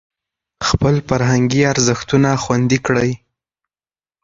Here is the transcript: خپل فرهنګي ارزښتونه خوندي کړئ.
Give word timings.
خپل 0.67 0.95
فرهنګي 1.07 1.61
ارزښتونه 1.73 2.29
خوندي 2.43 2.79
کړئ. 2.85 3.11